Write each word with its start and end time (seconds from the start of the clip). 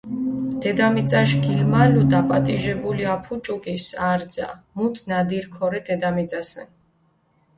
დედამიწაშ 0.65 1.33
გილმალუ 1.41 2.05
დაპატიჟებული 2.13 3.05
აფუ 3.15 3.37
ჭუკის 3.47 3.85
არძა, 4.07 4.47
მუთ 4.81 4.95
ნადირი 5.11 5.49
ქორე 5.59 5.83
დედამიწასჷნ. 5.91 6.65